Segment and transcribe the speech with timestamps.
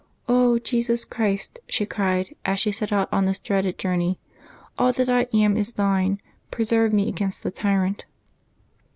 [0.29, 4.17] '^ Jesus Christ!" she cried, as she set out on this dreaded jonrney,"
[4.79, 8.05] all that I am is Thine; preserve me against the tyrant."